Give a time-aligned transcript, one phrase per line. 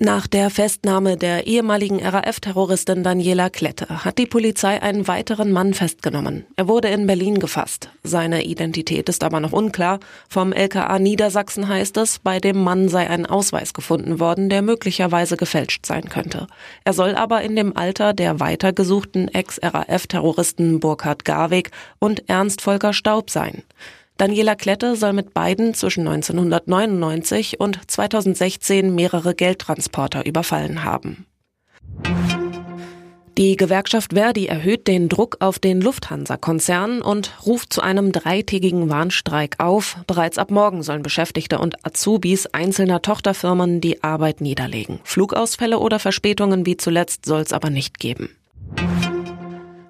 [0.00, 6.46] Nach der Festnahme der ehemaligen RAF-Terroristin Daniela Klette hat die Polizei einen weiteren Mann festgenommen.
[6.56, 7.90] Er wurde in Berlin gefasst.
[8.02, 10.00] Seine Identität ist aber noch unklar.
[10.28, 15.36] Vom LKA Niedersachsen heißt es, bei dem Mann sei ein Ausweis gefunden worden, der möglicherweise
[15.36, 16.48] gefälscht sein könnte.
[16.82, 23.30] Er soll aber in dem Alter der weitergesuchten Ex-RAF-Terroristen Burkhard Garweg und Ernst Volker Staub
[23.30, 23.62] sein.
[24.16, 31.26] Daniela Klette soll mit beiden zwischen 1999 und 2016 mehrere Geldtransporter überfallen haben.
[33.36, 39.58] Die Gewerkschaft Verdi erhöht den Druck auf den Lufthansa-Konzern und ruft zu einem dreitägigen Warnstreik
[39.58, 39.96] auf.
[40.06, 45.00] Bereits ab morgen sollen Beschäftigte und Azubis einzelner Tochterfirmen die Arbeit niederlegen.
[45.02, 48.30] Flugausfälle oder Verspätungen wie zuletzt soll es aber nicht geben.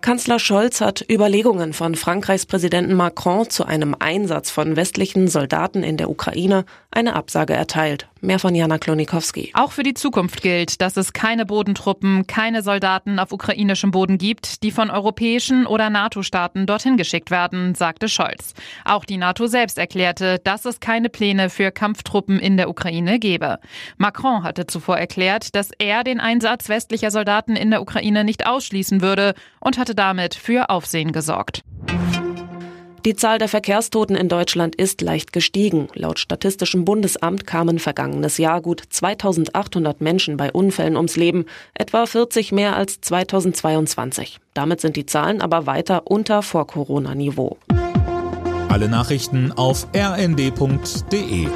[0.00, 5.98] Kanzler Scholz hat Überlegungen von Frankreichs Präsidenten Macron zu einem Einsatz von westlichen Soldaten in
[5.98, 8.08] der Ukraine eine Absage erteilt.
[8.22, 9.52] Mehr von Jana Klonikowski.
[9.54, 14.62] Auch für die Zukunft gilt, dass es keine Bodentruppen, keine Soldaten auf ukrainischem Boden gibt,
[14.62, 18.54] die von europäischen oder NATO-Staaten dorthin geschickt werden, sagte Scholz.
[18.84, 23.58] Auch die NATO selbst erklärte, dass es keine Pläne für Kampftruppen in der Ukraine gebe.
[23.96, 29.00] Macron hatte zuvor erklärt, dass er den Einsatz westlicher Soldaten in der Ukraine nicht ausschließen
[29.00, 31.62] würde und hatte damit für Aufsehen gesorgt.
[33.06, 35.88] Die Zahl der Verkehrstoten in Deutschland ist leicht gestiegen.
[35.94, 42.52] Laut Statistischem Bundesamt kamen vergangenes Jahr gut 2800 Menschen bei Unfällen ums Leben, etwa 40
[42.52, 44.38] mehr als 2022.
[44.52, 47.56] Damit sind die Zahlen aber weiter unter Vor-Corona-Niveau.
[48.68, 51.48] Alle Nachrichten auf rnd.de